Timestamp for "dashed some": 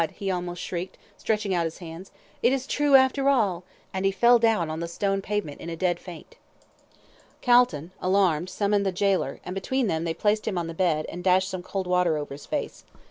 11.23-11.61